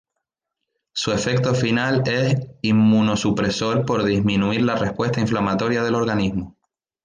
Su 0.93 1.11
efecto 1.11 1.53
final 1.53 2.01
es 2.07 2.47
inmunosupresor 2.63 3.85
por 3.85 4.01
disminuir 4.03 4.63
la 4.63 4.75
respuesta 4.75 5.19
inflamatoria 5.21 5.83
del 5.83 5.93
organismo. 5.93 6.57